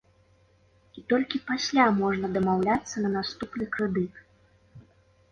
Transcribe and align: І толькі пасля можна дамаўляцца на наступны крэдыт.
І 0.99 1.01
толькі 1.11 1.41
пасля 1.49 1.85
можна 1.99 2.29
дамаўляцца 2.37 2.95
на 3.03 3.11
наступны 3.17 3.67
крэдыт. 3.77 4.17